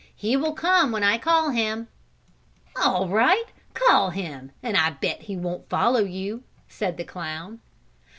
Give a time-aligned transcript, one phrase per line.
[0.15, 1.87] "He will come when I call him."
[2.75, 3.43] "All right,
[3.75, 7.61] call him, and I bet he won't follow you," said the clown.